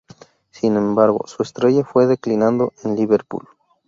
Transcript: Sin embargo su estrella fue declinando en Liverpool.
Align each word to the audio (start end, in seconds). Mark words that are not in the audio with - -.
Sin 0.49 0.77
embargo 0.77 1.27
su 1.27 1.43
estrella 1.43 1.83
fue 1.85 2.07
declinando 2.07 2.73
en 2.83 2.95
Liverpool. 2.95 3.47